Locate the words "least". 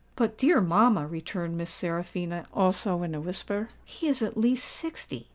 4.35-4.65